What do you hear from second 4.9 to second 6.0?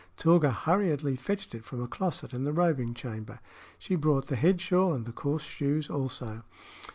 and the coarse shoes